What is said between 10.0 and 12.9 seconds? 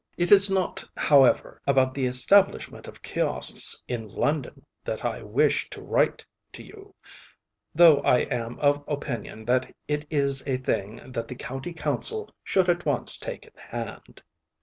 is a thing that the County Council should at